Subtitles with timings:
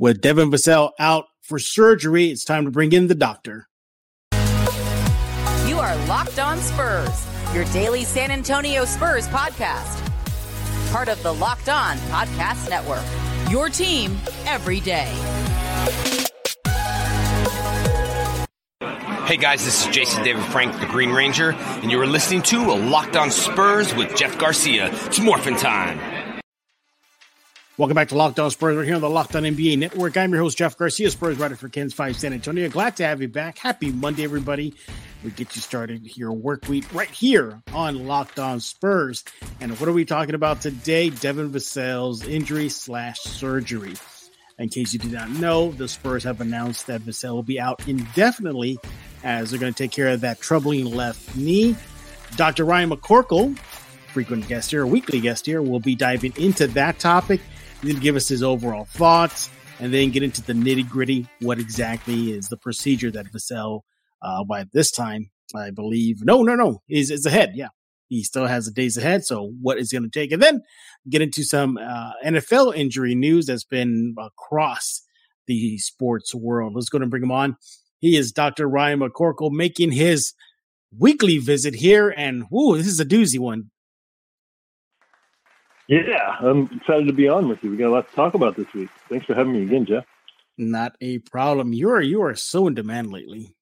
[0.00, 3.68] With Devin Vassell out for surgery, it's time to bring in the doctor.
[5.66, 10.00] You are Locked On Spurs, your daily San Antonio Spurs podcast.
[10.90, 13.04] Part of the Locked On Podcast Network.
[13.50, 14.16] Your team
[14.46, 15.12] every day.
[19.26, 22.70] Hey guys, this is Jason David Frank, the Green Ranger, and you are listening to
[22.70, 24.88] a Locked On Spurs with Jeff Garcia.
[25.04, 26.29] It's morphin' time.
[27.80, 28.76] Welcome back to Locked On Spurs.
[28.76, 30.14] We're here on the Locked On NBA Network.
[30.18, 32.68] I'm your host, Jeff Garcia, Spurs writer for KENS 5 San Antonio.
[32.68, 33.56] Glad to have you back.
[33.56, 34.74] Happy Monday, everybody.
[35.24, 39.24] We get you started your work week right here on Locked On Spurs.
[39.62, 41.08] And what are we talking about today?
[41.08, 43.94] Devin Vassell's injury slash surgery.
[44.58, 47.88] In case you did not know, the Spurs have announced that Vassell will be out
[47.88, 48.78] indefinitely
[49.24, 51.74] as they're going to take care of that troubling left knee.
[52.36, 52.66] Dr.
[52.66, 53.58] Ryan McCorkle,
[54.08, 57.40] frequent guest here, weekly guest here, will be diving into that topic
[57.82, 61.26] then give us his overall thoughts, and then get into the nitty gritty.
[61.40, 63.80] What exactly is the procedure that Vassell,
[64.22, 67.52] uh, by this time, I believe, no, no, no, is is ahead.
[67.54, 67.68] Yeah,
[68.08, 69.24] he still has the days ahead.
[69.24, 70.32] So what is going to take?
[70.32, 70.62] And then
[71.08, 75.02] get into some uh, NFL injury news that's been across
[75.46, 76.74] the sports world.
[76.74, 77.56] Let's go and bring him on.
[78.00, 78.68] He is Dr.
[78.68, 80.32] Ryan McCorkle making his
[80.96, 82.12] weekly visit here.
[82.16, 83.70] And whoo, this is a doozy one.
[85.90, 87.70] Yeah, I'm excited to be on with you.
[87.72, 88.88] We got a lot to talk about this week.
[89.08, 90.04] Thanks for having me again, Jeff.
[90.56, 91.72] Not a problem.
[91.72, 93.56] You are you are so in demand lately,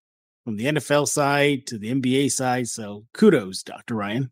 [0.44, 2.68] from the NFL side to the NBA side.
[2.68, 4.30] So kudos, Doctor Ryan.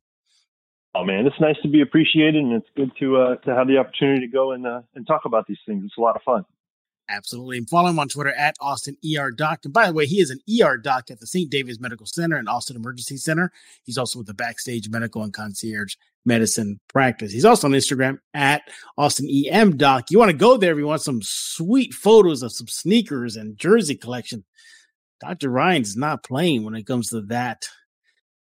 [0.95, 3.79] Oh man, it's nice to be appreciated, and it's good to uh, to have the
[3.79, 5.83] opportunity to go and uh, and talk about these things.
[5.87, 6.45] It's a lot of fun.
[7.09, 7.59] Absolutely.
[7.59, 9.61] And follow him on Twitter at Austin ER Doc.
[9.65, 11.49] And by the way, he is an ER doc at the St.
[11.49, 13.53] David's Medical Center and Austin Emergency Center.
[13.85, 17.33] He's also with the Backstage Medical and Concierge Medicine Practice.
[17.33, 18.63] He's also on Instagram at
[18.99, 20.11] Austin EM Doc.
[20.11, 23.57] You want to go there if you want some sweet photos of some sneakers and
[23.57, 24.45] jersey collection.
[25.21, 25.49] Dr.
[25.49, 27.69] Ryan's not playing when it comes to that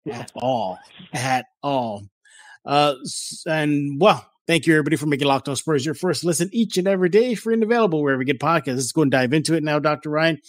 [0.09, 0.79] at all.
[1.13, 2.03] At all.
[2.63, 2.95] Uh,
[3.45, 6.87] and well, Thank you, everybody, for making Locked On Spurs your first listen each and
[6.87, 8.75] every day, free and available wherever you get podcasts.
[8.75, 10.11] Let's go and dive into it now, Dr.
[10.11, 10.39] Ryan.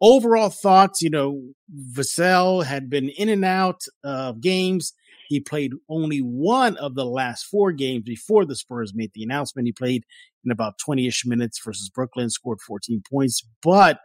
[0.00, 1.40] Overall thoughts, you know,
[1.92, 4.94] Vassell had been in and out of games.
[5.28, 9.66] He played only one of the last four games before the Spurs made the announcement.
[9.66, 10.02] He played
[10.44, 14.00] in about 20 ish minutes versus Brooklyn, scored 14 points, but,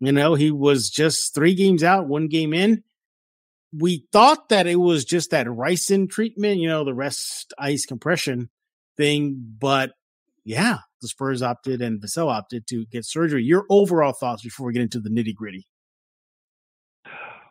[0.00, 2.82] you know, he was just three games out, one game in
[3.72, 8.50] we thought that it was just that ricin treatment, you know, the rest ice compression
[8.96, 9.92] thing, but
[10.44, 13.44] yeah, the Spurs opted and Vassell opted to get surgery.
[13.44, 15.66] Your overall thoughts before we get into the nitty gritty?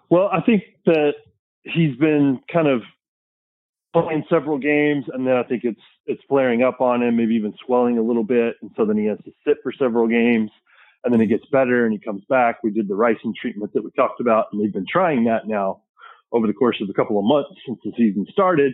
[0.09, 1.13] Well, I think that
[1.63, 2.81] he's been kind of
[3.93, 7.53] playing several games, and then I think it's it's flaring up on him, maybe even
[7.65, 10.49] swelling a little bit, and so then he has to sit for several games,
[11.03, 12.57] and then he gets better and he comes back.
[12.63, 15.81] We did the ricin treatment that we talked about, and they've been trying that now
[16.31, 18.73] over the course of a couple of months since the season started.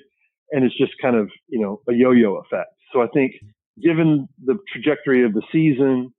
[0.52, 2.70] And it's just kind of, you know, a yo-yo effect.
[2.94, 3.34] So I think
[3.82, 6.14] given the trajectory of the season,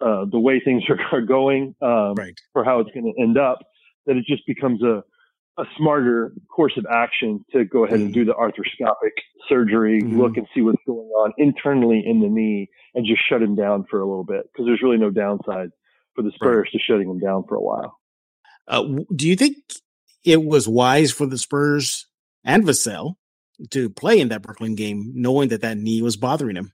[0.00, 0.82] uh, the way things
[1.12, 2.38] are, going, um, right.
[2.52, 3.58] for how it's going to end up,
[4.06, 5.02] that it just becomes a,
[5.58, 9.12] a smarter course of action to go ahead and do the arthroscopic
[9.48, 10.20] surgery, mm-hmm.
[10.20, 13.84] look and see what's going on internally in the knee and just shut him down
[13.88, 15.68] for a little bit because there's really no downside
[16.14, 16.72] for the Spurs right.
[16.72, 17.98] to shutting him down for a while.
[18.66, 18.82] Uh,
[19.14, 19.56] do you think
[20.24, 22.06] it was wise for the Spurs
[22.44, 23.16] and Vassell
[23.70, 26.72] to play in that Brooklyn game, knowing that that knee was bothering him.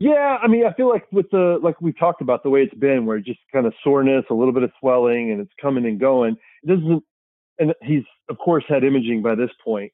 [0.00, 2.74] Yeah, I mean, I feel like with the like we talked about the way it's
[2.74, 5.98] been, where just kind of soreness, a little bit of swelling, and it's coming and
[5.98, 6.36] going.
[6.62, 7.02] It doesn't,
[7.58, 9.92] and he's of course had imaging by this point,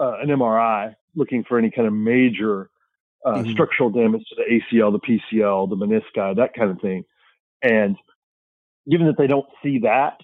[0.00, 2.70] uh, an MRI, looking for any kind of major
[3.26, 3.52] uh, mm-hmm.
[3.52, 7.04] structural damage to the ACL, the PCL, the menisci, that kind of thing.
[7.60, 7.96] And
[8.90, 10.18] given that they don't see that,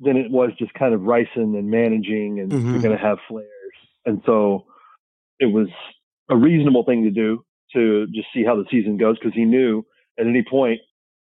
[0.00, 2.72] than it was just kind of ricin and managing and mm-hmm.
[2.72, 3.48] you're going to have flares.
[4.04, 4.66] And so
[5.38, 5.68] it was
[6.28, 9.84] a reasonable thing to do to just see how the season goes because he knew
[10.18, 10.80] at any point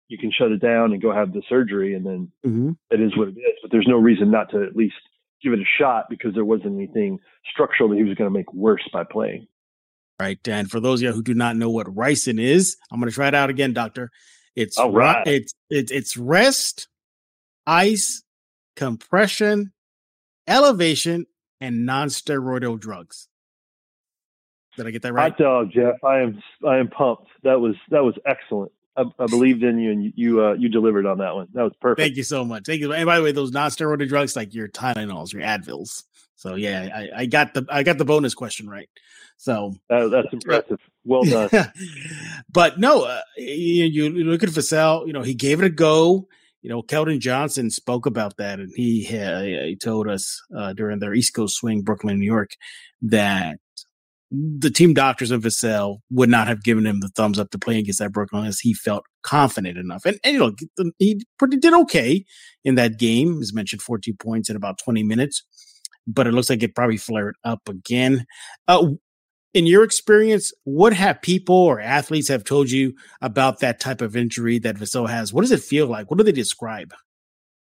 [0.07, 2.71] you can shut it down and go have the surgery and then mm-hmm.
[2.92, 3.57] it is what it is.
[3.62, 4.95] But there's no reason not to at least
[5.42, 7.19] give it a shot because there wasn't anything
[7.51, 9.48] structural that he was going to make worse by playing.
[10.19, 10.39] Right.
[10.48, 13.16] And for those of you who do not know what ricin is, I'm going to
[13.16, 14.12] try it out again, doctor.
[14.56, 15.25] It's All right.
[15.25, 16.88] it's it's it's rest,
[17.66, 18.23] ice,
[18.75, 19.72] compression,
[20.48, 21.25] elevation,
[21.62, 23.28] and non-steroidal drugs.
[24.75, 25.31] Did I get that right?
[25.31, 26.04] Hot dog, Jeff.
[26.04, 27.30] I am I am pumped.
[27.44, 28.72] That was that was excellent.
[28.96, 31.48] I, I believed in you, and you uh, you delivered on that one.
[31.54, 32.02] That was perfect.
[32.02, 32.66] Thank you so much.
[32.66, 32.92] Thank you.
[32.92, 36.04] And by the way, those non-steroidal drugs like your Tylenols, your Advils.
[36.36, 38.90] So yeah, I, I got the I got the bonus question right.
[39.38, 40.80] So that, that's impressive.
[41.06, 41.50] Well done.
[42.52, 46.28] but no, uh, you, you, look at Vassell, you know, he gave it a go.
[46.63, 51.13] You know, Keldon Johnson spoke about that and he, he told us uh, during their
[51.13, 52.51] East Coast swing, Brooklyn, New York,
[53.01, 53.57] that
[54.31, 57.77] the team doctors of Vassell would not have given him the thumbs up to play
[57.77, 60.06] against that Brooklyn unless he felt confident enough.
[60.06, 62.24] And, and you know, he pretty did okay
[62.63, 63.42] in that game.
[63.42, 65.44] As mentioned, 14 points in about 20 minutes,
[66.07, 68.25] but it looks like it probably flared up again.
[68.69, 68.92] Uh,
[69.54, 74.16] in your experience, what have people or athletes have told you about that type of
[74.16, 75.32] injury that Vassell has?
[75.34, 76.10] What does it feel like?
[76.10, 76.94] What do they describe?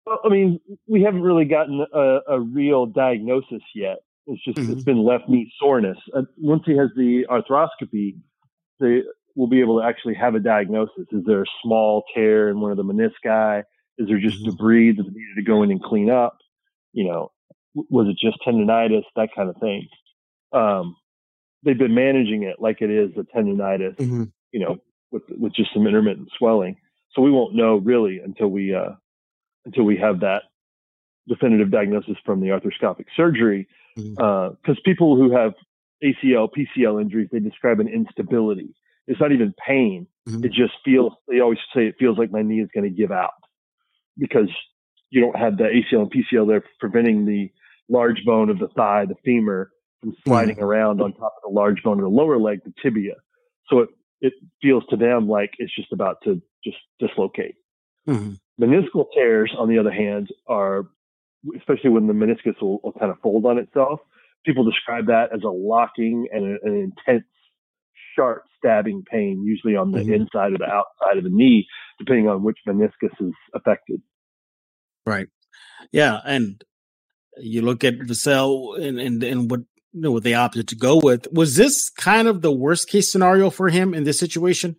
[0.06, 3.98] Well, I mean, we haven't really gotten a, a real diagnosis yet.
[4.26, 4.72] It's just mm-hmm.
[4.72, 5.98] it's been left knee soreness.
[6.16, 8.16] Uh, once he has the arthroscopy,
[8.78, 9.02] they
[9.34, 11.06] will be able to actually have a diagnosis.
[11.10, 13.62] Is there a small tear in one of the menisci?
[13.98, 14.50] Is there just mm-hmm.
[14.50, 16.38] debris that needed to go in and clean up?
[16.92, 17.32] You know,
[17.74, 19.02] was it just tendonitis?
[19.16, 19.88] That kind of thing.
[20.52, 20.96] Um,
[21.62, 23.96] they've been managing it like it is a tendonitis.
[23.96, 24.24] Mm-hmm.
[24.52, 24.78] You know,
[25.10, 26.76] with with just some intermittent swelling.
[27.12, 28.92] So we won't know really until we uh,
[29.64, 30.42] until we have that
[31.28, 34.70] definitive diagnosis from the arthroscopic surgery because mm-hmm.
[34.70, 35.52] uh, people who have
[36.02, 38.74] ACL, PCL injuries, they describe an instability.
[39.06, 40.06] It's not even pain.
[40.28, 40.44] Mm-hmm.
[40.44, 43.10] It just feels, they always say it feels like my knee is going to give
[43.10, 43.30] out
[44.18, 44.48] because
[45.10, 47.50] you don't have the ACL and PCL there preventing the
[47.88, 50.64] large bone of the thigh, the femur, from sliding mm-hmm.
[50.64, 53.14] around on top of the large bone of the lower leg, the tibia.
[53.68, 53.88] So it,
[54.20, 54.32] it
[54.62, 57.54] feels to them like it's just about to just dislocate.
[58.08, 58.34] Mm-hmm.
[58.62, 60.86] Meniscal tears, on the other hand, are
[61.56, 64.00] especially when the meniscus will, will, kind of fold on itself.
[64.44, 67.24] People describe that as a locking and a, an intense,
[68.16, 70.14] sharp stabbing pain, usually on the mm-hmm.
[70.14, 71.66] inside or the outside of the knee,
[71.98, 74.00] depending on which meniscus is affected.
[75.06, 75.28] Right.
[75.92, 76.62] Yeah, and
[77.38, 79.60] you look at Vassell and and and what
[79.92, 81.26] you know what they opted to go with.
[81.32, 84.76] Was this kind of the worst case scenario for him in this situation?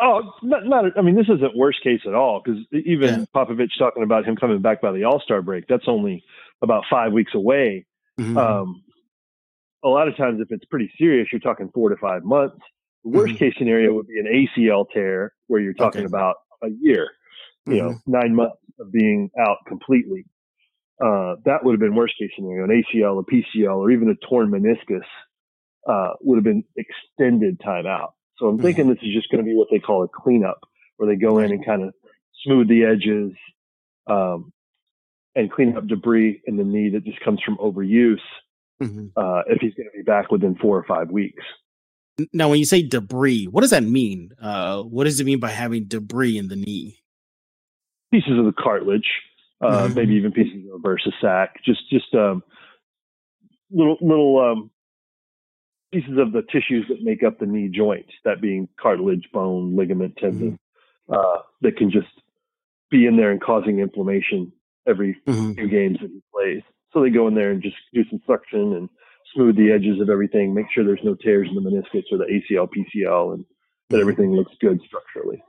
[0.00, 3.24] Oh, not, not, I mean, this isn't worst case at all because even yeah.
[3.34, 6.24] Popovich talking about him coming back by the All Star break, that's only
[6.62, 7.86] about five weeks away.
[8.18, 8.38] Mm-hmm.
[8.38, 8.82] Um,
[9.84, 12.56] a lot of times, if it's pretty serious, you're talking four to five months.
[13.04, 13.38] The worst mm-hmm.
[13.38, 14.26] case scenario would be an
[14.58, 16.06] ACL tear where you're talking okay.
[16.06, 17.08] about a year,
[17.66, 17.88] you mm-hmm.
[17.88, 20.24] know, nine months of being out completely.
[21.00, 22.64] Uh, that would have been worst case scenario.
[22.64, 25.04] An ACL, a PCL, or even a torn meniscus
[25.88, 28.14] uh, would have been extended time out.
[28.36, 28.94] So I'm thinking mm-hmm.
[28.94, 30.60] this is just going to be what they call a cleanup,
[30.96, 31.94] where they go in and kind of
[32.44, 33.32] smooth the edges
[34.06, 34.52] um,
[35.34, 38.20] and clean up debris in the knee that just comes from overuse.
[38.82, 39.08] Mm-hmm.
[39.14, 41.44] Uh, if he's going to be back within four or five weeks.
[42.32, 44.30] Now, when you say debris, what does that mean?
[44.40, 46.98] Uh, what does it mean by having debris in the knee?
[48.10, 49.08] Pieces of the cartilage,
[49.60, 49.94] uh, mm-hmm.
[49.94, 52.42] maybe even pieces of the bursa sac, just just um,
[53.70, 54.70] little little um,
[55.92, 60.16] pieces of the tissues that make up the knee joint, that being cartilage, bone, ligament,
[60.16, 60.58] tendon,
[61.08, 61.14] mm-hmm.
[61.14, 62.08] uh, that can just
[62.90, 64.52] be in there and causing inflammation
[64.86, 65.52] every mm-hmm.
[65.52, 66.62] few games that he plays.
[66.92, 68.88] So they go in there and just do some suction and
[69.34, 72.24] smooth the edges of everything, make sure there's no tears in the meniscus or the
[72.24, 73.44] ACL, PCL, and
[73.88, 74.00] that mm-hmm.
[74.00, 75.42] everything looks good structurally.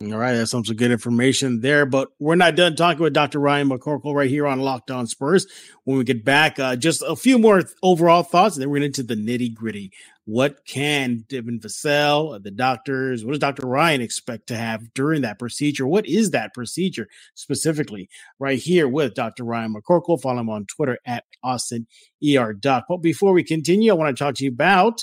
[0.00, 3.40] All right, that's some good information there, but we're not done talking with Dr.
[3.40, 5.48] Ryan McCorkle right here on Locked On Spurs.
[5.82, 9.02] When we get back, uh, just a few more overall thoughts, and then we're into
[9.02, 9.90] the nitty gritty.
[10.24, 13.66] What can Devin Vassell, uh, the doctors, what does Dr.
[13.66, 15.84] Ryan expect to have during that procedure?
[15.84, 18.08] What is that procedure specifically?
[18.38, 19.42] Right here with Dr.
[19.42, 20.22] Ryan McCorkle.
[20.22, 21.88] Follow him on Twitter at Austin
[22.24, 22.84] ER Doc.
[22.88, 25.00] But before we continue, I want to talk to you about,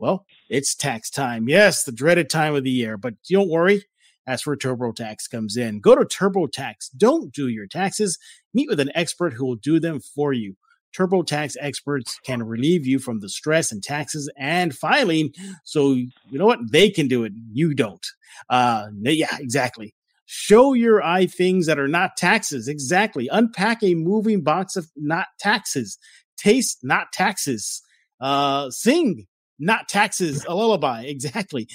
[0.00, 1.48] well, it's tax time.
[1.48, 3.84] Yes, the dreaded time of the year, but don't worry
[4.26, 5.80] as for TurboTax comes in.
[5.80, 6.90] Go to TurboTax.
[6.96, 8.18] Don't do your taxes.
[8.54, 10.56] Meet with an expert who will do them for you.
[10.96, 15.32] TurboTax experts can relieve you from the stress and taxes and filing.
[15.64, 16.70] So you know what?
[16.70, 17.32] They can do it.
[17.52, 18.06] You don't.
[18.48, 19.94] Uh, yeah, exactly.
[20.26, 22.68] Show your eye things that are not taxes.
[22.68, 23.28] Exactly.
[23.28, 25.98] Unpack a moving box of not taxes.
[26.36, 27.82] Taste not taxes.
[28.20, 29.26] Uh, sing
[29.62, 31.04] not taxes, a lullaby.
[31.12, 31.68] Exactly.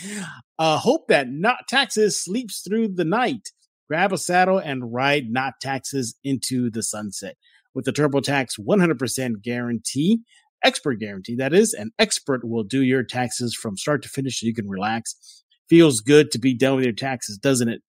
[0.59, 3.49] Uh, hope that not taxes sleeps through the night.
[3.87, 7.35] Grab a saddle and ride not taxes into the sunset.
[7.73, 10.19] With the TurboTax 100% guarantee,
[10.63, 14.47] expert guarantee, that is, an expert will do your taxes from start to finish so
[14.47, 15.43] you can relax.
[15.69, 17.81] Feels good to be done with your taxes, doesn't it?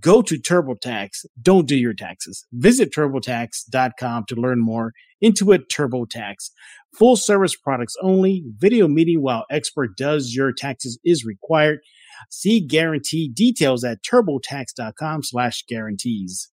[0.00, 1.24] Go to TurboTax.
[1.40, 2.46] Don't do your taxes.
[2.52, 4.92] Visit TurboTax.com to learn more.
[5.24, 6.50] Intuit TurboTax.
[6.98, 8.44] Full service products only.
[8.58, 11.80] Video meeting while expert does your taxes is required.
[12.30, 16.50] See guarantee details at TurboTax.com slash guarantees.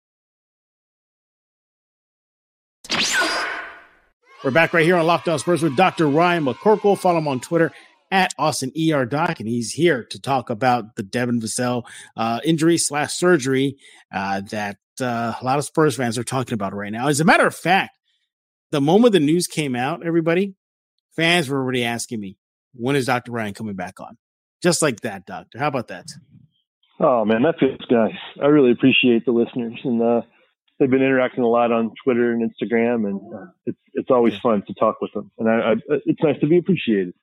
[4.43, 6.07] We're back right here on Locked On Spurs with Dr.
[6.07, 6.97] Ryan McCorkle.
[6.97, 7.71] Follow him on Twitter
[8.11, 11.83] at Austin ER Doc, and he's here to talk about the Devin Vassell
[12.15, 13.77] uh, injury slash surgery
[14.13, 17.07] uh, that uh, a lot of Spurs fans are talking about right now.
[17.07, 17.97] As a matter of fact,
[18.71, 20.55] the moment the news came out, everybody,
[21.15, 22.37] fans were already asking me,
[22.73, 23.31] when is Dr.
[23.31, 24.17] Ryan coming back on?
[24.61, 25.59] Just like that, Doctor.
[25.59, 26.07] How about that?
[26.99, 28.15] Oh man, that feels nice.
[28.41, 30.21] I really appreciate the listeners, and uh,
[30.79, 34.63] they've been interacting a lot on Twitter and Instagram, and uh, it's it's always fun
[34.67, 35.73] to talk with them, and I, I,
[36.05, 37.13] it's nice to be appreciated.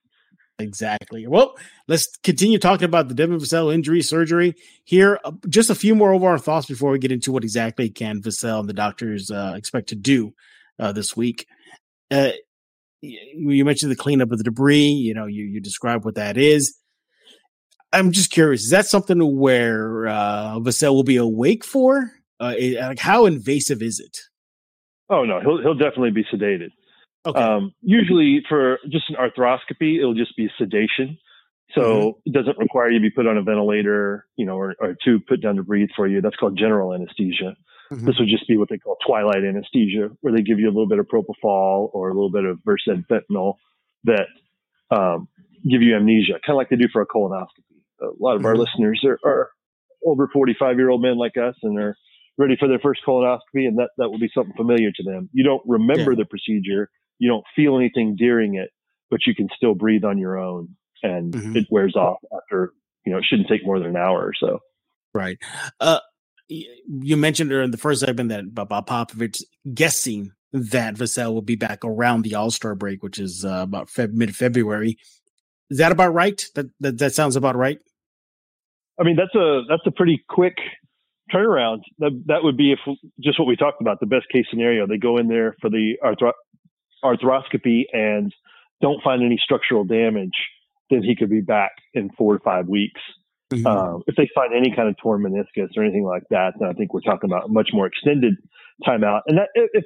[0.58, 1.26] Exactly.
[1.26, 1.56] Well,
[1.88, 4.54] let's continue talking about the Devin Vassell injury surgery
[4.84, 5.18] here.
[5.24, 8.60] Uh, just a few more overall thoughts before we get into what exactly can Vassell
[8.60, 10.34] and the doctors uh, expect to do
[10.78, 11.46] uh, this week.
[12.10, 12.32] Uh,
[13.00, 14.86] you mentioned the cleanup of the debris.
[14.86, 16.76] You know, you you describe what that is.
[17.92, 18.62] I'm just curious.
[18.62, 22.12] Is that something where uh, Vassell will be awake for?
[22.38, 24.18] Uh, like, how invasive is it?
[25.10, 26.70] Oh no, he'll he'll definitely be sedated.
[27.24, 27.40] Okay.
[27.40, 31.18] Um, usually for just an arthroscopy, it'll just be sedation.
[31.74, 32.18] So mm-hmm.
[32.26, 35.20] it doesn't require you to be put on a ventilator, you know, or, or to
[35.28, 36.20] put down to breathe for you.
[36.20, 37.56] That's called general anesthesia.
[37.92, 38.06] Mm-hmm.
[38.06, 40.88] This would just be what they call twilight anesthesia, where they give you a little
[40.88, 43.54] bit of propofol or a little bit of Versed fentanyl
[44.04, 44.26] that
[44.90, 45.28] um,
[45.68, 47.46] give you amnesia, kind of like they do for a colonoscopy.
[48.00, 48.46] A lot of mm-hmm.
[48.46, 49.50] our listeners are, are
[50.04, 51.96] over 45 year old men like us and are
[52.36, 55.30] ready for their first colonoscopy, and that, that will be something familiar to them.
[55.32, 56.18] You don't remember yeah.
[56.18, 56.90] the procedure
[57.22, 58.70] you don't feel anything during it,
[59.08, 60.70] but you can still breathe on your own
[61.04, 61.56] and mm-hmm.
[61.56, 62.72] it wears off after,
[63.06, 64.58] you know, it shouldn't take more than an hour or so.
[65.14, 65.38] Right.
[65.78, 66.00] Uh,
[66.48, 69.40] you mentioned in the first segment that Bob Popovich
[69.72, 73.86] guessing that Vassell will be back around the All Star break, which is uh, about
[73.86, 74.98] Feb- mid February.
[75.70, 76.44] Is that about right?
[76.56, 77.78] That, that that sounds about right.
[79.00, 80.56] I mean, that's a that's a pretty quick
[81.32, 81.82] turnaround.
[82.00, 82.80] That that would be if
[83.20, 84.86] just what we talked about, the best case scenario.
[84.86, 86.32] They go in there for the arthro-
[87.04, 88.32] arthroscopy and
[88.80, 90.34] don't find any structural damage,
[90.90, 93.00] then he could be back in four to five weeks.
[93.52, 93.66] Mm-hmm.
[93.66, 96.72] Um, if they find any kind of torn meniscus or anything like that, then I
[96.72, 98.34] think we're talking about a much more extended
[98.86, 99.20] timeout.
[99.26, 99.84] And that, if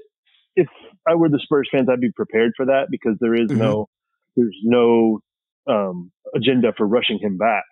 [0.55, 0.69] if
[1.07, 3.59] I were the Spurs fans, I'd be prepared for that because there is mm-hmm.
[3.59, 3.89] no
[4.37, 5.21] there's no
[5.69, 7.65] um, agenda for rushing him back,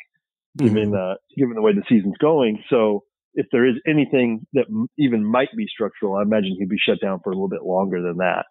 [0.56, 1.12] given mm-hmm.
[1.12, 2.62] uh, given the way the season's going.
[2.68, 4.66] So if there is anything that
[4.98, 8.02] even might be structural, I imagine he'd be shut down for a little bit longer
[8.02, 8.46] than that.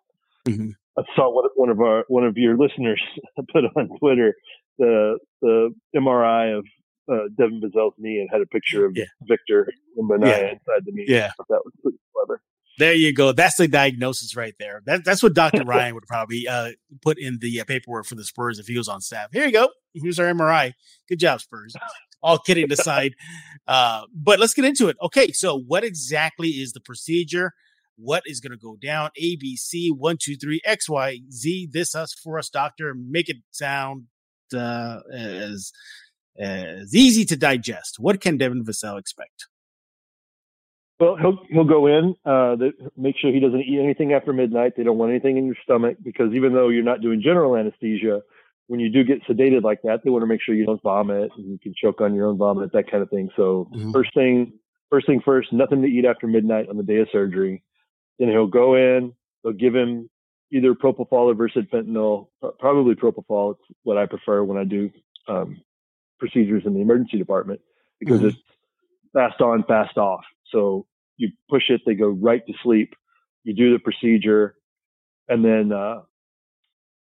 [0.98, 3.02] I saw what one of our one of your listeners
[3.52, 4.36] put on Twitter
[4.78, 6.66] the the MRI of
[7.12, 9.06] uh, Devin Vassell's knee and had a picture of yeah.
[9.24, 10.52] Victor Wembanyama yeah.
[10.52, 11.06] inside the knee.
[11.08, 12.42] Yeah, that was pretty clever.
[12.80, 13.34] There you go.
[13.34, 14.82] That's the diagnosis right there.
[14.86, 15.64] That, that's what Dr.
[15.66, 16.72] Ryan would probably uh,
[17.02, 19.30] put in the uh, paperwork for the Spurs if he was on staff.
[19.32, 19.70] Here you go.
[19.94, 20.74] Here's our MRI.
[21.08, 21.76] Good job, Spurs.
[22.24, 23.14] All kidding aside.
[23.68, 24.98] Uh, but let's get into it.
[25.04, 27.54] Okay, so what exactly is the procedure?
[27.98, 29.10] What is going to go down.
[29.22, 31.70] ABC one two three X Y Z.
[31.72, 32.96] This us for us, doctor.
[32.96, 34.06] Make it sound
[34.56, 35.72] uh, as
[36.40, 37.98] as easy to digest.
[38.00, 39.48] What can Devin Vassell expect?
[41.00, 42.16] Well, he'll he'll go in.
[42.26, 42.56] Uh,
[42.96, 44.74] make sure he doesn't eat anything after midnight.
[44.78, 48.22] They don't want anything in your stomach because even though you're not doing general anesthesia,
[48.68, 51.32] when you do get sedated like that, they want to make sure you don't vomit
[51.36, 53.30] and you can choke on your own vomit, that kind of thing.
[53.36, 53.92] So mm-hmm.
[53.92, 54.54] first thing,
[54.90, 57.64] first thing first, nothing to eat after midnight on the day of surgery.
[58.20, 60.10] Then he'll go in, they'll give him
[60.52, 62.28] either propofol or Versed fentanyl,
[62.60, 63.56] probably propofol.
[63.56, 64.92] It's what I prefer when I do
[65.28, 65.62] um,
[66.20, 67.62] procedures in the emergency department
[68.00, 68.28] because mm-hmm.
[68.28, 68.38] it's
[69.14, 70.24] fast on, fast off.
[70.52, 70.86] So
[71.18, 72.94] you push it, they go right to sleep.
[73.44, 74.56] You do the procedure,
[75.28, 76.02] and then uh,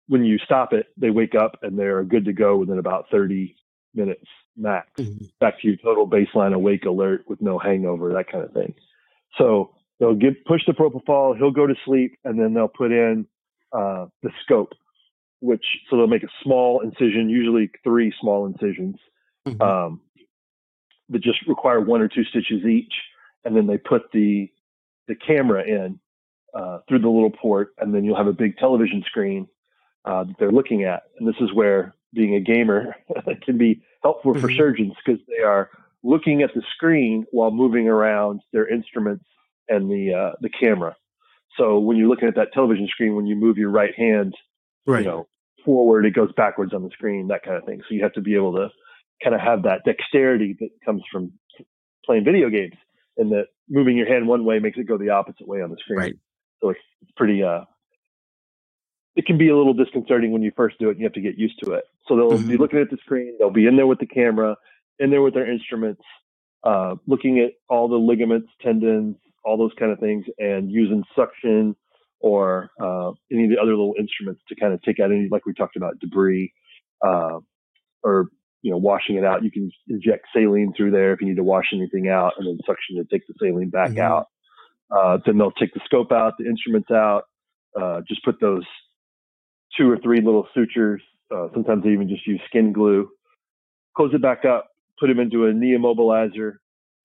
[0.07, 3.55] when you stop it, they wake up and they're good to go within about 30
[3.93, 4.25] minutes
[4.57, 4.87] max.
[4.99, 5.25] Mm-hmm.
[5.39, 8.73] Back to your total baseline awake alert with no hangover, that kind of thing.
[9.37, 13.25] So they'll give push the propofol, he'll go to sleep, and then they'll put in
[13.71, 14.73] uh, the scope,
[15.39, 18.95] which so they'll make a small incision, usually three small incisions,
[19.47, 19.61] mm-hmm.
[19.61, 20.01] um,
[21.09, 22.93] that just require one or two stitches each,
[23.45, 24.49] and then they put the
[25.07, 25.99] the camera in
[26.53, 29.47] uh, through the little port, and then you'll have a big television screen
[30.05, 32.95] uh, that they're looking at, and this is where being a gamer
[33.41, 34.57] can be helpful for mm-hmm.
[34.57, 35.69] surgeons because they are
[36.03, 39.25] looking at the screen while moving around their instruments
[39.69, 40.95] and the uh, the camera.
[41.57, 44.33] So when you're looking at that television screen, when you move your right hand,
[44.87, 45.03] right.
[45.03, 45.27] you know,
[45.63, 47.81] forward, it goes backwards on the screen, that kind of thing.
[47.87, 48.69] So you have to be able to
[49.23, 51.31] kind of have that dexterity that comes from
[52.05, 52.73] playing video games,
[53.17, 55.77] and that moving your hand one way makes it go the opposite way on the
[55.79, 55.99] screen.
[55.99, 56.13] Right.
[56.61, 57.43] So it's, it's pretty.
[57.43, 57.61] Uh,
[59.15, 60.93] it can be a little disconcerting when you first do it.
[60.93, 61.83] and You have to get used to it.
[62.07, 62.49] So they'll mm-hmm.
[62.49, 63.35] be looking at the screen.
[63.37, 64.55] They'll be in there with the camera,
[64.97, 66.01] in there with their instruments,
[66.63, 71.75] uh, looking at all the ligaments, tendons, all those kind of things, and using suction
[72.19, 75.45] or uh, any of the other little instruments to kind of take out any, like
[75.45, 76.53] we talked about, debris.
[77.05, 77.39] Uh,
[78.03, 78.27] or
[78.61, 79.43] you know washing it out.
[79.43, 82.57] You can inject saline through there if you need to wash anything out, and then
[82.65, 83.99] suction to take the saline back mm-hmm.
[83.99, 84.27] out.
[84.91, 87.23] Uh, then they'll take the scope out, the instruments out,
[87.79, 88.65] uh, just put those
[89.77, 91.01] two or three little sutures.
[91.33, 93.09] Uh, sometimes they even just use skin glue.
[93.97, 94.67] Close it back up,
[94.99, 96.53] put him into a knee immobilizer.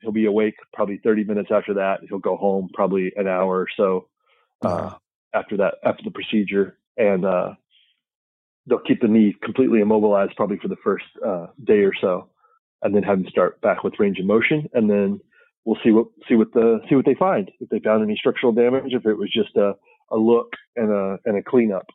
[0.00, 2.00] He'll be awake probably 30 minutes after that.
[2.09, 4.09] He'll go home probably an hour or so
[4.62, 4.95] uh,
[5.35, 7.55] after that, after the procedure, and uh,
[8.67, 12.31] they'll keep the knee completely immobilized probably for the first uh, day or so,
[12.83, 15.21] and then have him start back with range of motion, and then
[15.64, 17.50] we'll see what see what the see what they find.
[17.61, 19.73] If they found any structural damage, if it was just a,
[20.11, 21.87] a look and a and a cleanup.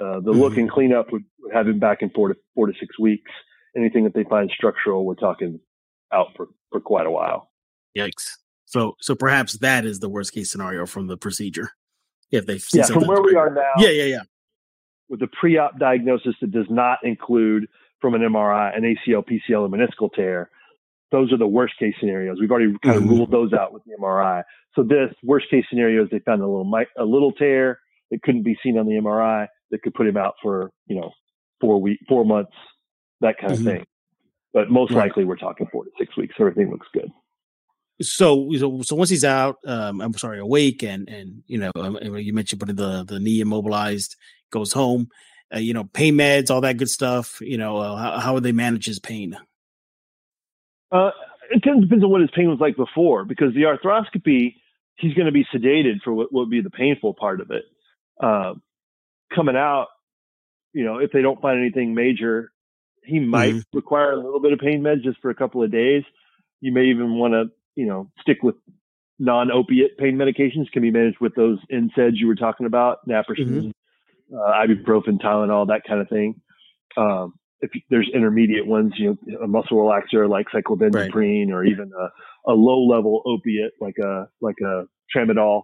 [0.00, 0.40] Uh, the mm-hmm.
[0.40, 3.30] look and cleanup would, would have him back in four to four to six weeks.
[3.76, 5.58] Anything that they find structural, we're talking
[6.12, 7.50] out for, for quite a while.
[7.96, 8.24] Yikes!
[8.66, 11.70] So so perhaps that is the worst case scenario from the procedure.
[12.30, 13.72] If they yeah from where we are now.
[13.78, 14.22] Yeah yeah yeah.
[15.08, 17.66] With the pre-op diagnosis that does not include
[18.00, 20.50] from an MRI an ACL, PCL, or meniscal tear,
[21.10, 22.38] those are the worst case scenarios.
[22.38, 23.12] We've already kind of mm-hmm.
[23.12, 24.42] ruled those out with the MRI.
[24.74, 28.42] So this worst case scenario is they found a little a little tear that couldn't
[28.42, 31.10] be seen on the MRI that could put him out for you know
[31.60, 32.52] four week four months
[33.20, 33.68] that kind of mm-hmm.
[33.68, 33.86] thing.
[34.52, 35.08] But most right.
[35.08, 36.34] likely we're talking four to six weeks.
[36.38, 37.10] Everything looks good.
[38.00, 41.98] So, so, so once he's out, um, I'm sorry, awake, and and you know, um,
[42.02, 44.16] you mentioned putting the the knee immobilized,
[44.50, 45.08] goes home,
[45.54, 47.40] uh, you know, pain meds, all that good stuff.
[47.40, 49.36] You know, uh, how, how would they manage his pain?
[50.92, 51.10] Uh,
[51.50, 54.54] it kind of depends on what his pain was like before, because the arthroscopy,
[54.96, 57.64] he's going to be sedated for what would be the painful part of it.
[58.22, 58.54] Uh,
[59.34, 59.88] coming out,
[60.72, 62.52] you know, if they don't find anything major,
[63.08, 63.76] he might mm-hmm.
[63.76, 66.02] require a little bit of pain meds just for a couple of days.
[66.60, 68.56] You may even want to, you know, stick with
[69.18, 70.70] non-opiate pain medications.
[70.72, 74.36] Can be managed with those NSAIDs you were talking about, naproxen, mm-hmm.
[74.36, 76.40] uh, ibuprofen, Tylenol, that kind of thing.
[76.96, 81.52] Um, if there's intermediate ones, you know, a muscle relaxer like cyclobenzaprine, right.
[81.52, 85.62] or even a, a low-level opiate like a like a tramadol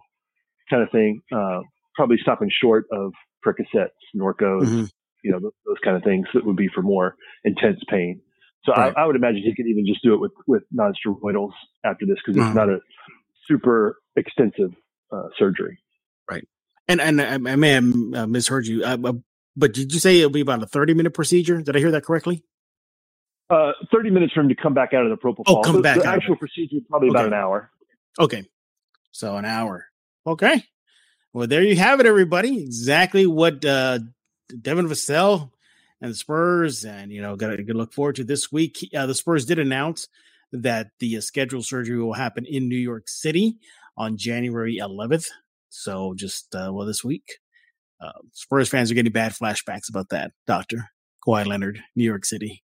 [0.69, 1.21] kind of thing.
[1.33, 1.61] Uh,
[1.95, 3.13] probably stopping short of
[3.45, 4.85] Percocets, Norcos, mm-hmm.
[5.25, 8.21] You know, those, kind of things that would be for more intense pain.
[8.63, 8.93] So right.
[8.95, 11.51] I, I, would imagine he could even just do it with with non-steroidals
[11.83, 12.57] after this because it's mm-hmm.
[12.57, 12.79] not a
[13.47, 14.71] super extensive
[15.11, 15.79] uh, surgery.
[16.29, 16.47] Right.
[16.87, 18.97] And and I, I may have uh, misheard you, uh,
[19.55, 21.61] but did you say it'll be about a thirty minute procedure?
[21.61, 22.43] Did I hear that correctly?
[23.47, 25.43] Uh, 30 minutes for him to come back out of the propofol.
[25.45, 25.99] Oh, come back.
[25.99, 27.19] The actual procedure is probably okay.
[27.19, 27.69] about an hour.
[28.19, 28.43] Okay.
[29.11, 29.85] So an hour.
[30.25, 30.63] Okay.
[31.31, 32.63] Well, there you have it, everybody.
[32.63, 33.99] Exactly what uh,
[34.61, 35.51] Devin Vassell
[36.01, 38.89] and the Spurs, and you know, got to look forward to this week.
[38.95, 40.07] Uh, the Spurs did announce
[40.51, 43.57] that the uh, scheduled surgery will happen in New York City
[43.97, 45.27] on January 11th.
[45.69, 47.39] So just uh, well, this week,
[48.01, 50.31] uh, Spurs fans are getting bad flashbacks about that.
[50.47, 50.89] Doctor
[51.25, 52.63] Kawhi Leonard, New York City.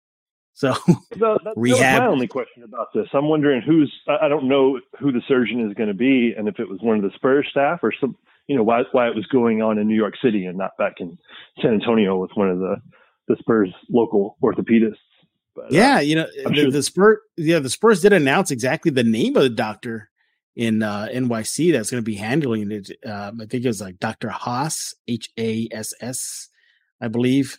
[0.54, 0.74] So
[1.10, 2.02] that's, rehab.
[2.02, 3.06] my only question about this.
[3.14, 3.92] I'm wondering who's.
[4.06, 6.96] I don't know who the surgeon is going to be, and if it was one
[6.96, 8.16] of the Spurs staff or some
[8.50, 10.94] you know why why it was going on in New York City and not back
[10.98, 11.16] in
[11.62, 12.74] San Antonio with one of the
[13.28, 14.96] the Spurs local orthopedists.
[15.54, 16.70] But, uh, yeah, uh, you know the, sure.
[16.72, 17.18] the Spurs.
[17.36, 20.10] Yeah, the Spurs did announce exactly the name of the doctor
[20.56, 22.90] in uh, NYC that's going to be handling it.
[23.06, 26.48] Um, I think it was like Doctor Haas, H A S S,
[27.00, 27.56] I believe.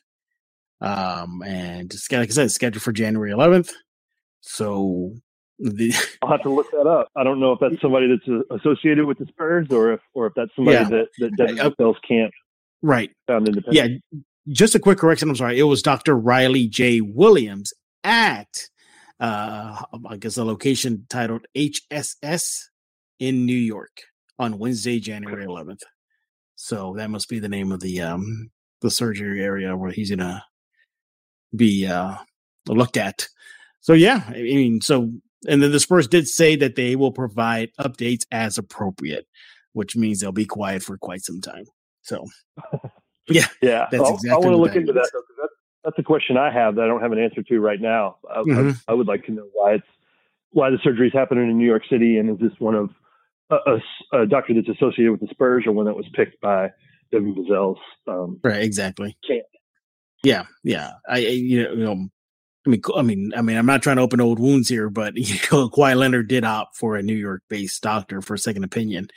[0.82, 3.72] Um, and like I said, scheduled for January 11th.
[4.42, 5.14] So
[5.62, 7.10] the, I'll have to look that up.
[7.16, 10.28] I don't know if that's somebody that's uh, associated with the Spurs or if or
[10.28, 10.90] if that's somebody yeah.
[10.90, 12.34] that that Devin Vassell's camp.
[12.82, 13.12] Right.
[13.28, 14.02] Found independent.
[14.12, 14.20] Yeah.
[14.50, 15.30] Just a quick correction.
[15.30, 15.60] I'm sorry.
[15.60, 16.18] It was Dr.
[16.18, 17.00] Riley J.
[17.00, 18.68] Williams at,
[19.20, 22.64] uh, I guess, a location titled HSS
[23.20, 24.02] in New York
[24.40, 25.82] on Wednesday, January 11th.
[26.56, 30.44] So that must be the name of the um the surgery area where he's gonna
[31.56, 32.18] be uh
[32.68, 33.28] looked at.
[33.80, 35.12] So yeah, I mean, so
[35.48, 39.28] and then the Spurs did say that they will provide updates as appropriate,
[39.74, 41.66] which means they'll be quiet for quite some time.
[42.04, 42.26] So,
[43.28, 44.30] yeah, yeah, that's exactly.
[44.30, 46.84] I want to look into that though, because that's, that's a question I have that
[46.84, 48.18] I don't have an answer to right now.
[48.30, 48.70] I, mm-hmm.
[48.88, 49.88] I, I would like to know why it's
[50.52, 52.90] why the surgery is happening in New York City, and is this one of
[53.50, 56.70] a, a, a, doctor that's associated with the Spurs, or one that was picked by
[57.12, 58.62] Devin Vassell's um, right?
[58.62, 59.18] Exactly.
[59.28, 59.44] Camp.
[60.24, 60.92] Yeah, yeah.
[61.08, 62.08] I, you know, you know
[62.66, 65.16] I mean, I mean, I mean, I'm not trying to open old wounds here, but
[65.16, 69.08] you know, Kawhi Leonard did opt for a New York-based doctor for a second opinion.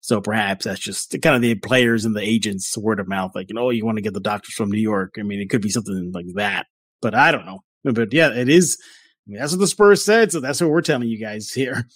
[0.00, 3.48] So perhaps that's just kind of the players and the agents word of mouth, like,
[3.48, 5.16] you know, you want to get the doctors from New York.
[5.18, 6.66] I mean, it could be something like that,
[7.02, 7.64] but I don't know.
[7.82, 8.78] But yeah, it is.
[9.26, 11.88] I mean, that's what the Spurs said, so that's what we're telling you guys here.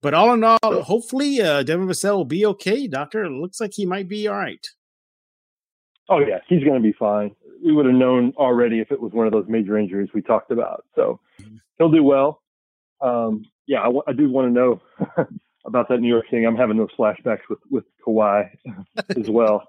[0.00, 2.88] But all in all, hopefully, uh, Devin Vassell will be okay.
[2.88, 4.66] Doctor, looks like he might be all right.
[6.08, 7.34] Oh yeah, he's going to be fine.
[7.64, 10.50] We would have known already if it was one of those major injuries we talked
[10.50, 10.84] about.
[10.94, 11.20] So
[11.78, 12.42] he'll do well.
[13.00, 14.80] Um, yeah, I, w- I do want to know
[15.66, 16.44] about that New York thing.
[16.44, 18.48] I'm having those flashbacks with with Kawhi
[19.16, 19.64] as well.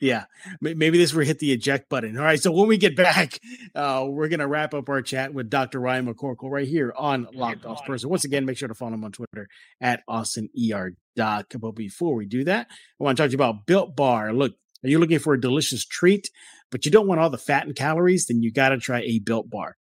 [0.00, 0.24] Yeah,
[0.62, 2.16] maybe this will hit the eject button.
[2.16, 3.38] All right, so when we get back,
[3.74, 5.78] uh, we're gonna wrap up our chat with Dr.
[5.78, 8.06] Ryan McCorkle right here on Locked Off Spurs.
[8.06, 9.46] Once again, make sure to follow him on Twitter
[9.78, 11.52] at Austin ER Doc.
[11.60, 14.32] But before we do that, I want to talk to you about Built Bar.
[14.32, 16.30] Look, are you looking for a delicious treat,
[16.70, 18.26] but you don't want all the fat and calories?
[18.26, 19.76] Then you got to try a Built Bar.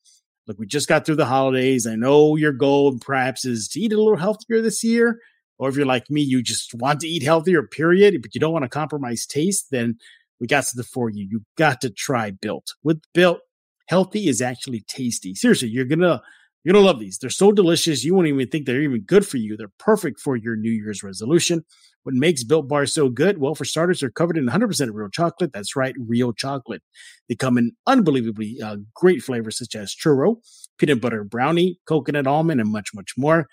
[0.48, 1.86] Look, we just got through the holidays.
[1.86, 5.20] I know your goal perhaps is to eat a little healthier this year
[5.60, 8.54] or if you're like me, you just want to eat healthier, period, but you don't
[8.54, 9.98] want to compromise taste, then
[10.40, 11.28] we got something for you.
[11.30, 12.74] You got to try Built.
[12.82, 13.42] With Built,
[13.88, 15.36] healthy is actually tasty.
[15.36, 16.22] Seriously, you're gonna
[16.64, 17.18] you're gonna love these.
[17.18, 19.56] They're so delicious, you won't even think they're even good for you.
[19.56, 21.64] They're perfect for your New Year's resolution.
[22.04, 23.38] What makes Built Bars so good?
[23.40, 25.52] Well, for starters, they're covered in 100% real chocolate.
[25.54, 26.82] That's right, real chocolate.
[27.28, 30.38] They come in unbelievably uh, great flavors such as churro,
[30.78, 33.48] peanut butter brownie, coconut almond, and much, much more.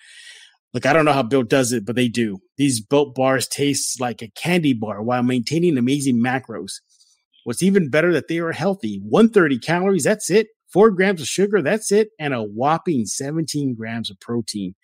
[0.73, 2.38] Look, I don't know how Built does it, but they do.
[2.57, 6.75] These Built bars taste like a candy bar while maintaining amazing macros.
[7.45, 9.01] What's even better that they are healthy.
[9.03, 10.49] 130 calories, that's it.
[10.77, 12.11] Four grams of sugar, that's it.
[12.21, 14.75] And a whopping 17 grams of protein.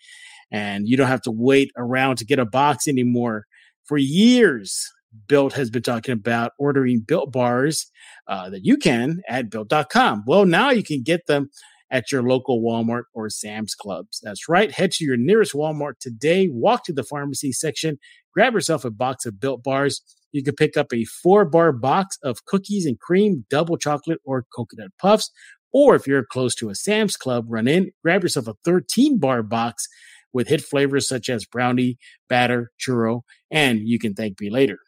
[0.51, 3.45] And you don't have to wait around to get a box anymore.
[3.85, 4.91] For years,
[5.29, 7.91] Built has been talking about ordering Built bars
[8.27, 10.25] uh, that you can at built.com.
[10.27, 11.51] Well, now you can get them
[11.91, 14.19] at your local Walmart or Sam's Clubs.
[14.23, 14.73] That's right.
[14.73, 17.99] Head to your nearest Walmart today, walk to the pharmacy section,
[18.33, 20.01] grab yourself a box of built bars.
[20.33, 24.47] You can pick up a four bar box of cookies and cream, double chocolate, or
[24.57, 25.31] coconut puffs.
[25.73, 29.43] Or if you're close to a Sam's Club, run in, grab yourself a 13 bar
[29.43, 29.89] box
[30.33, 34.79] with hit flavors such as brownie, batter, churro, and you can thank me later.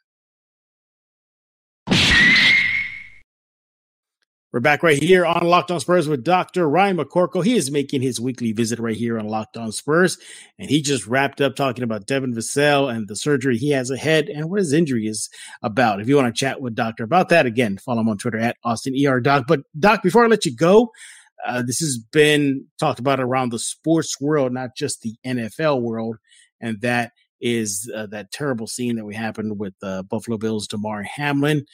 [4.54, 6.68] We're back right here on Locked On Spurs with Dr.
[6.68, 7.44] Ryan McCorkle.
[7.44, 10.16] He is making his weekly visit right here on Locked On Spurs.
[10.60, 14.28] And he just wrapped up talking about Devin Vassell and the surgery he has ahead
[14.28, 15.28] and what his injury is
[15.60, 16.00] about.
[16.00, 18.56] If you want to chat with Doctor about that, again, follow him on Twitter at
[18.62, 19.46] Austin ER Doc.
[19.48, 20.92] But Doc, before I let you go,
[21.44, 26.18] uh, this has been talked about around the sports world, not just the NFL world.
[26.60, 31.02] And that is uh, that terrible scene that we happened with uh, Buffalo Bills Damar
[31.02, 31.66] Hamlin.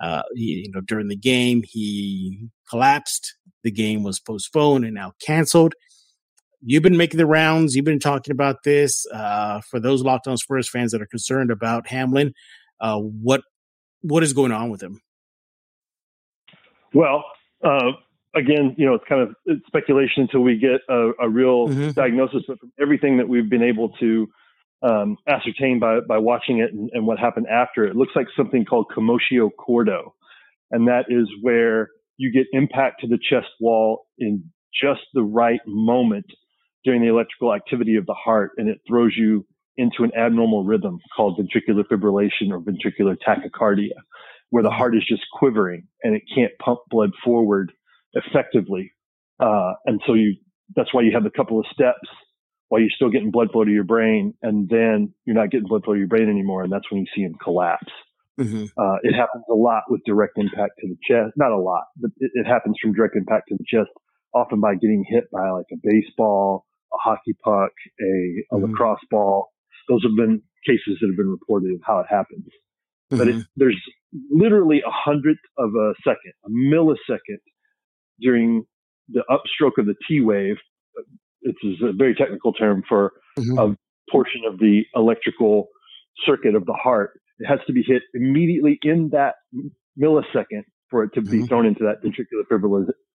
[0.00, 3.34] Uh, you know, during the game, he collapsed.
[3.62, 5.74] The game was postponed and now canceled.
[6.66, 7.76] You've been making the rounds.
[7.76, 9.06] You've been talking about this.
[9.12, 12.32] Uh, for those Locked On Spurs fans that are concerned about Hamlin,
[12.80, 13.42] uh, what
[14.00, 15.00] what is going on with him?
[16.92, 17.24] Well,
[17.62, 17.92] uh,
[18.34, 21.90] again, you know, it's kind of it's speculation until we get a, a real mm-hmm.
[21.90, 22.42] diagnosis.
[22.46, 24.28] But from everything that we've been able to
[24.84, 27.84] um, ascertained by, by watching it and, and, what happened after.
[27.84, 30.14] It looks like something called commotio cordo.
[30.70, 34.44] and that is where you get impact to the chest wall in
[34.82, 36.26] just the right moment
[36.84, 40.98] during the electrical activity of the heart, and it throws you into an abnormal rhythm
[41.16, 43.94] called ventricular fibrillation or ventricular tachycardia,
[44.50, 47.72] where the heart is just quivering and it can't pump blood forward
[48.12, 48.92] effectively.
[49.40, 50.36] Uh, and so you,
[50.76, 52.08] that's why you have a couple of steps
[52.68, 55.84] while you're still getting blood flow to your brain, and then you're not getting blood
[55.84, 57.92] flow to your brain anymore, and that's when you see them collapse.
[58.38, 58.64] Mm-hmm.
[58.76, 61.34] Uh, it happens a lot with direct impact to the chest.
[61.36, 63.90] Not a lot, but it, it, happens from direct impact to the chest,
[64.34, 68.72] often by getting hit by like a baseball, a hockey puck, a, a mm-hmm.
[68.72, 69.52] lacrosse ball.
[69.88, 72.46] Those have been cases that have been reported of how it happens.
[73.12, 73.18] Mm-hmm.
[73.18, 73.80] But it, there's
[74.30, 77.38] literally a hundredth of a second, a millisecond
[78.20, 78.64] during
[79.08, 80.56] the upstroke of the T wave
[81.44, 83.58] it's a very technical term for mm-hmm.
[83.58, 83.76] a
[84.10, 85.68] portion of the electrical
[86.26, 87.20] circuit of the heart.
[87.38, 89.34] It has to be hit immediately in that
[90.00, 91.46] millisecond for it to be mm-hmm.
[91.46, 92.44] thrown into that ventricular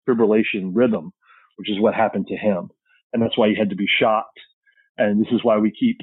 [0.07, 1.11] fibrillation rhythm,
[1.57, 2.69] which is what happened to him.
[3.13, 4.39] And that's why he had to be shocked.
[4.97, 5.97] And this is why we keep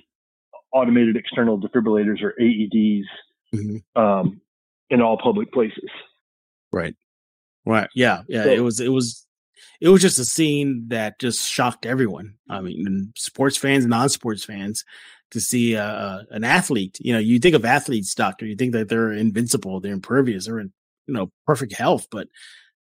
[0.72, 3.04] automated external defibrillators or AEDs
[3.54, 4.00] mm-hmm.
[4.00, 4.40] um,
[4.90, 5.90] in all public places.
[6.72, 6.94] Right.
[7.64, 7.88] Right.
[7.94, 8.22] Yeah.
[8.28, 8.44] Yeah.
[8.44, 9.25] So, it was, it was,
[9.80, 12.34] it was just a scene that just shocked everyone.
[12.48, 14.84] I mean, sports fans and non-sports fans
[15.30, 16.98] to see uh, an athlete.
[17.00, 20.60] You know, you think of athletes, doctor, you think that they're invincible, they're impervious, they're
[20.60, 20.72] in
[21.06, 22.28] you know perfect health, but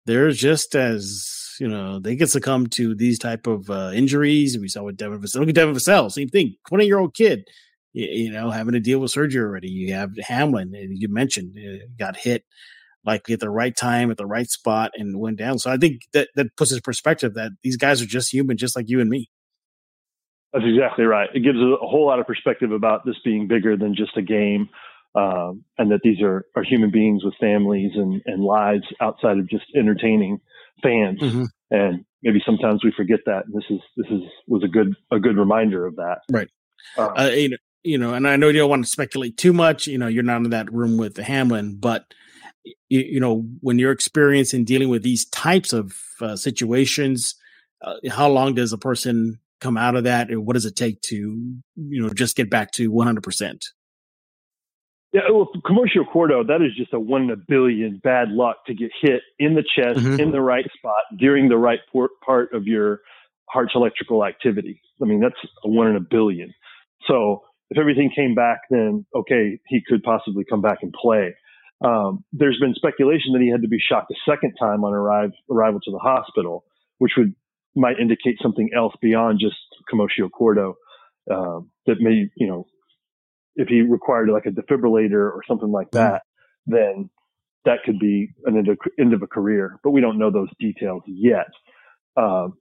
[0.07, 4.59] they're just as you know they get succumb to these type of uh, injuries.
[4.59, 5.41] We saw with Devin Vassell.
[5.41, 6.57] Look at Devin Vassell, same thing.
[6.69, 7.49] Twenty year old kid,
[7.93, 9.69] you, you, know, having to deal with surgery already.
[9.69, 12.45] You have Hamlin, you mentioned, uh, got hit
[13.05, 15.59] like at the right time at the right spot and went down.
[15.59, 18.77] So I think that that puts his perspective that these guys are just human, just
[18.77, 19.31] like you and me.
[20.53, 21.29] That's exactly right.
[21.33, 24.69] It gives a, whole lot of perspective about this being bigger than just a game.
[25.15, 29.49] um, and that these are, are human beings with families and, and lives outside of
[29.49, 30.41] just entertaining
[30.83, 31.21] fans.
[31.21, 31.45] Mm-hmm.
[31.71, 33.45] And maybe sometimes we forget that.
[33.47, 36.19] And this is this is was a good a good reminder of that.
[36.31, 36.49] Right.
[36.97, 39.53] Um, uh, you, know, you know, and I know you don't want to speculate too
[39.53, 39.87] much.
[39.87, 42.05] You know, you're not in that room with the Hamlin, but
[42.65, 47.35] you, you know, when you're experiencing dealing with these types of uh, situations,
[47.83, 51.01] uh, how long does a person come out of that, and what does it take
[51.03, 53.65] to you know just get back to 100 percent?
[55.13, 58.75] Yeah, well, Commotion Acordo, that is just a one in a billion bad luck to
[58.75, 60.21] get hit in the chest mm-hmm.
[60.21, 61.81] in the right spot during the right
[62.25, 63.01] part of your
[63.49, 64.81] heart's electrical activity.
[65.03, 66.55] I mean, that's a one in a billion.
[67.09, 71.35] So if everything came back, then okay, he could possibly come back and play.
[71.83, 75.31] Um, there's been speculation that he had to be shocked a second time on arrive,
[75.51, 76.65] arrival to the hospital,
[76.99, 77.35] which would
[77.75, 79.57] might indicate something else beyond just
[79.93, 80.75] commotio cordo
[81.31, 82.67] uh, that may, you know,
[83.55, 86.13] if he required like a defibrillator or something like mm-hmm.
[86.13, 86.23] that,
[86.67, 87.11] then
[87.65, 89.79] that could be an end of, end of a career.
[89.83, 91.49] But we don't know those details yet.
[92.17, 92.55] Um,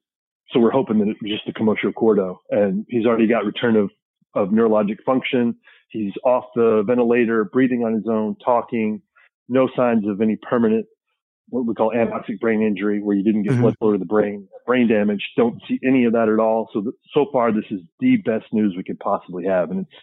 [0.52, 3.90] so we're hoping that it's just a commotio cordo, and he's already got return of
[4.36, 5.56] of neurologic function.
[5.90, 9.02] He's off the ventilator, breathing on his own, talking.
[9.50, 10.86] No signs of any permanent,
[11.50, 13.64] what we call anoxic brain injury, where you didn't get mm-hmm.
[13.64, 15.24] blood flow to the brain, brain damage.
[15.36, 16.70] Don't see any of that at all.
[16.74, 19.96] So, th- so far, this is the best news we could possibly have, and it's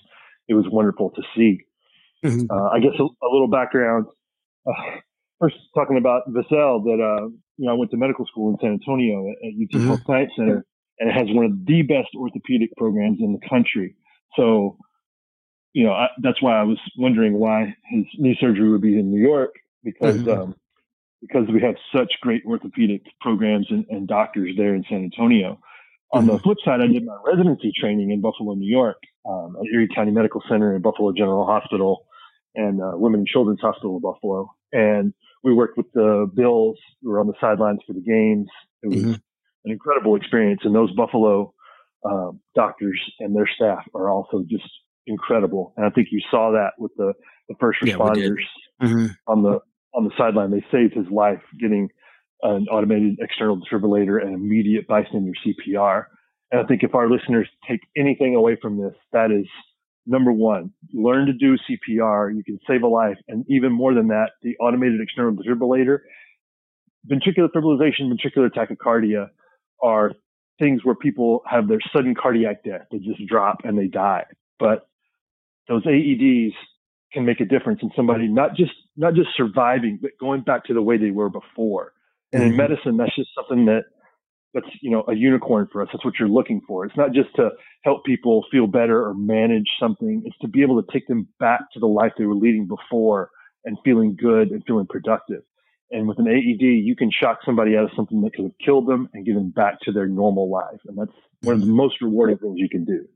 [0.48, 1.60] it was wonderful to see.
[2.24, 2.46] Mm-hmm.
[2.50, 4.06] Uh, I guess a, a, little background.
[4.66, 4.72] Uh,
[5.40, 8.72] first, talking about Vassell, that uh, you know, I went to medical school in San
[8.72, 9.86] Antonio at, at UT mm-hmm.
[9.86, 10.64] Health Science Center,
[10.98, 13.96] and it has one of the best orthopedic programs in the country.
[14.36, 14.78] So,
[15.76, 19.10] you know, I, that's why I was wondering why his knee surgery would be in
[19.12, 20.40] New York because mm-hmm.
[20.40, 20.54] um,
[21.20, 25.60] because we have such great orthopedic programs and, and doctors there in San Antonio.
[26.14, 26.32] On mm-hmm.
[26.32, 28.96] the flip side, I did my residency training in Buffalo, New York,
[29.28, 32.06] um, at Erie County Medical Center and Buffalo General Hospital
[32.54, 34.50] and uh, Women and Children's Hospital of Buffalo.
[34.72, 35.12] And
[35.44, 36.78] we worked with the Bills.
[37.02, 38.48] We were on the sidelines for the games.
[38.82, 39.12] It was mm-hmm.
[39.66, 40.62] an incredible experience.
[40.64, 41.52] And those Buffalo
[42.02, 44.64] uh, doctors and their staff are also just
[45.06, 45.72] incredible.
[45.76, 47.12] And I think you saw that with the,
[47.48, 48.36] the first responders
[48.80, 49.06] yeah, mm-hmm.
[49.26, 49.60] on the
[49.94, 50.50] on the sideline.
[50.50, 51.88] They saved his life getting
[52.42, 56.04] an automated external defibrillator and immediate bystander CPR.
[56.50, 59.46] And I think if our listeners take anything away from this, that is
[60.06, 62.34] number one, learn to do CPR.
[62.34, 63.16] You can save a life.
[63.28, 65.98] And even more than that, the automated external defibrillator,
[67.10, 69.28] ventricular fibrillation, ventricular tachycardia
[69.82, 70.12] are
[70.58, 72.86] things where people have their sudden cardiac death.
[72.90, 74.24] They just drop and they die.
[74.58, 74.88] But
[75.68, 76.52] those AEDs
[77.12, 80.74] can make a difference in somebody not just not just surviving, but going back to
[80.74, 81.92] the way they were before.
[82.32, 82.58] And in mm-hmm.
[82.58, 83.84] medicine, that's just something that
[84.54, 85.88] that's you know a unicorn for us.
[85.92, 86.84] That's what you're looking for.
[86.84, 87.50] It's not just to
[87.84, 90.22] help people feel better or manage something.
[90.24, 93.30] It's to be able to take them back to the life they were leading before
[93.64, 95.42] and feeling good and feeling productive.
[95.90, 98.88] And with an AED, you can shock somebody out of something that could have killed
[98.88, 100.80] them and get them back to their normal life.
[100.86, 103.06] And that's one of the most rewarding things you can do.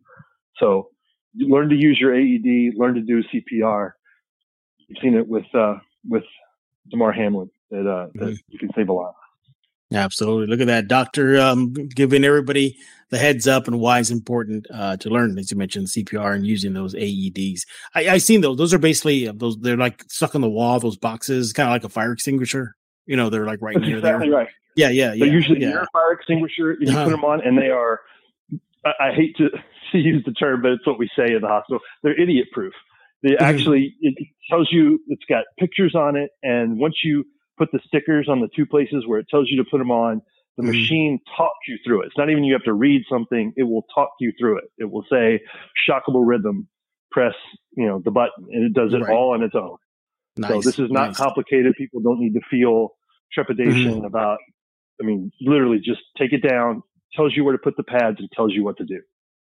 [0.58, 0.90] So
[1.36, 3.92] learn to use your AED, learn to do CPR.
[4.88, 5.76] You've seen it with, uh,
[6.08, 6.24] with
[6.90, 8.34] Damar Hamlin that, uh, that mm-hmm.
[8.48, 9.14] you can save a lot.
[9.92, 10.46] Absolutely.
[10.46, 10.86] Look at that.
[10.86, 12.76] Doctor um, giving everybody
[13.10, 16.46] the heads up and why it's important uh, to learn, as you mentioned, CPR and
[16.46, 17.62] using those AEDs.
[17.94, 18.56] I, I seen those.
[18.56, 19.58] Those are basically uh, those.
[19.58, 20.78] They're like stuck on the wall.
[20.78, 22.76] Those boxes, kind of like a fire extinguisher.
[23.06, 24.38] You know, they're like right That's near exactly there.
[24.38, 24.48] Right.
[24.76, 25.24] Yeah, yeah, yeah.
[25.24, 25.70] They're usually yeah.
[25.70, 26.76] near a fire extinguisher.
[26.78, 27.04] You uh-huh.
[27.04, 28.00] put them on, and they are.
[28.84, 29.50] I, I hate to,
[29.92, 31.80] to use the term, but it's what we say in the hospital.
[32.02, 32.74] They're idiot proof.
[33.22, 33.44] They mm-hmm.
[33.44, 34.14] actually it
[34.48, 37.24] tells you it's got pictures on it, and once you
[37.58, 40.22] put the stickers on the two places where it tells you to put them on,
[40.56, 40.72] the mm-hmm.
[40.72, 42.06] machine talks you through it.
[42.06, 43.52] It's not even you have to read something.
[43.56, 44.64] It will talk you through it.
[44.78, 45.40] It will say
[45.88, 46.68] shockable rhythm,
[47.10, 47.34] press,
[47.76, 49.14] you know, the button and it does it right.
[49.14, 49.76] all on its own.
[50.36, 50.50] Nice.
[50.50, 51.16] So this is not nice.
[51.16, 51.74] complicated.
[51.76, 52.90] People don't need to feel
[53.32, 54.04] trepidation mm-hmm.
[54.04, 54.38] about,
[55.00, 56.82] I mean, literally just take it down,
[57.14, 59.00] tells you where to put the pads and tells you what to do.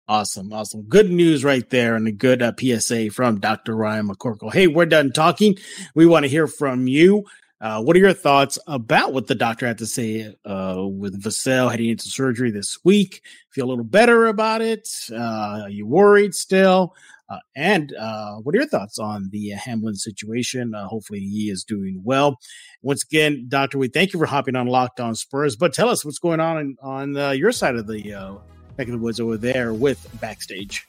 [0.08, 0.52] Awesome.
[0.52, 0.82] Awesome.
[0.84, 3.76] Good news right there and a good uh, PSA from Dr.
[3.76, 4.52] Ryan McCorkle.
[4.52, 5.58] Hey, we're done talking.
[5.96, 7.26] We want to hear from you.
[7.62, 11.72] Uh, what are your thoughts about what the doctor had to say uh, with Vassell
[11.72, 13.22] heading into surgery this week?
[13.52, 14.90] Feel a little better about it?
[15.10, 16.94] Uh, are you worried still?
[17.30, 20.76] Uh, and uh, what are your thoughts on the Hamlin situation?
[20.76, 22.38] Uh, hopefully, he is doing well.
[22.82, 25.56] Once again, Doctor, we thank you for hopping on Locked On Spurs.
[25.56, 28.44] But tell us what's going on in, on your side of the
[28.78, 30.88] neck in the woods over there with backstage.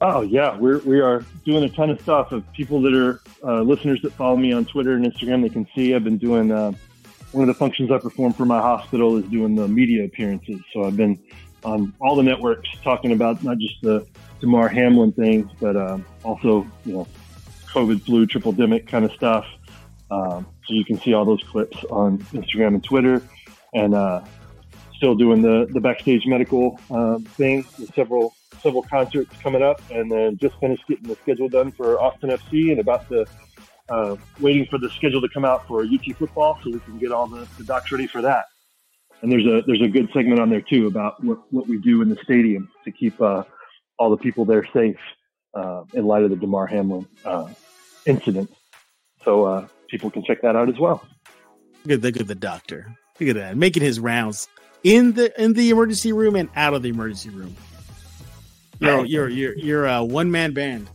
[0.00, 2.32] Oh yeah, we're we are doing a ton of stuff.
[2.32, 5.66] Of people that are uh, listeners that follow me on Twitter and Instagram, they can
[5.74, 6.50] see I've been doing.
[6.50, 6.72] Uh,
[7.32, 10.60] one of the functions I perform for my hospital is doing the media appearances.
[10.72, 11.18] So I've been
[11.64, 14.06] on all the networks talking about not just the
[14.40, 17.08] Damar Hamlin thing, but um, also you know
[17.68, 19.46] COVID flu triple demic kind of stuff.
[20.10, 23.22] Um, so you can see all those clips on Instagram and Twitter,
[23.72, 24.22] and uh,
[24.96, 30.10] still doing the the backstage medical um, thing with several several concerts coming up, and
[30.10, 33.26] then just finished getting the schedule done for Austin FC, and about to
[33.88, 37.12] uh, waiting for the schedule to come out for UT football, so we can get
[37.12, 38.46] all the, the docs ready for that.
[39.22, 42.02] And there's a there's a good segment on there too about what, what we do
[42.02, 43.44] in the stadium to keep uh,
[43.98, 44.98] all the people there safe
[45.54, 47.48] uh, in light of the Damar Hamlin uh,
[48.06, 48.50] incident.
[49.24, 51.06] So uh, people can check that out as well.
[51.84, 52.94] Look at look at the doctor.
[53.20, 54.48] Look at that, making his rounds
[54.84, 57.56] in the in the emergency room and out of the emergency room.
[58.78, 60.88] You're you're you're you're a one man band.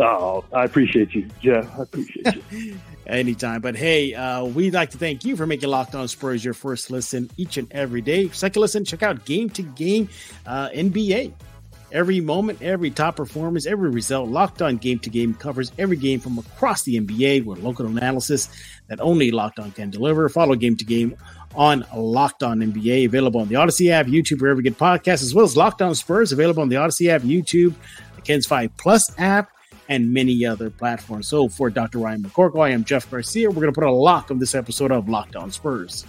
[0.00, 1.28] Oh, I appreciate you.
[1.42, 2.78] Yeah, I appreciate you.
[3.06, 3.60] Anytime.
[3.60, 6.90] But hey, uh, we'd like to thank you for making Locked On Spurs your first
[6.90, 8.28] listen each and every day.
[8.28, 10.08] Second listen, check out Game to Game
[10.46, 11.32] uh, NBA.
[11.90, 16.20] Every moment, every top performance, every result, Locked On Game to Game covers every game
[16.20, 18.48] from across the NBA with local analysis
[18.88, 20.28] that only Locked On can deliver.
[20.28, 21.16] Follow Game to Game
[21.54, 25.34] on Locked On NBA, available on the Odyssey app, YouTube, wherever you get podcasts, as
[25.34, 27.74] well as Locked On Spurs, available on the Odyssey app, YouTube,
[28.16, 29.50] the KENS 5 Plus app,
[29.88, 31.26] and many other platforms.
[31.26, 31.98] So for Dr.
[31.98, 33.48] Ryan McCorkle, I am Jeff Garcia.
[33.48, 36.04] We're going to put a lock on this episode of Locked On Spurs.